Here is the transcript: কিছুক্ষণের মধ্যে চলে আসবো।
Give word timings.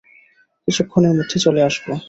কিছুক্ষণের 0.67 1.13
মধ্যে 1.17 1.37
চলে 1.39 1.61
আসবো। 1.63 1.91